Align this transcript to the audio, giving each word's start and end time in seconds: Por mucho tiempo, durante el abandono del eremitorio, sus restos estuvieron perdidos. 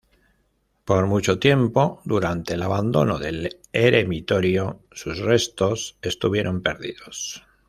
Por 0.83 1.05
mucho 1.05 1.37
tiempo, 1.37 2.01
durante 2.05 2.55
el 2.55 2.63
abandono 2.63 3.19
del 3.19 3.59
eremitorio, 3.71 4.79
sus 4.91 5.19
restos 5.19 5.95
estuvieron 6.01 6.63
perdidos. 6.63 7.45